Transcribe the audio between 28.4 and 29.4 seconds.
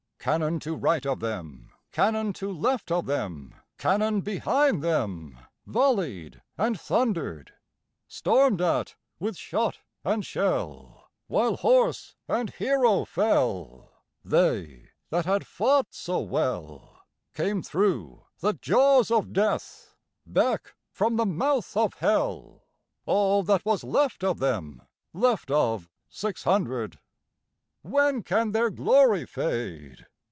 their glory